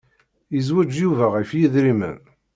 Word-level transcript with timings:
Yezweǧ 0.53 0.91
Yuba 0.97 1.25
ɣef 1.35 1.49
yedrimen. 1.53 2.19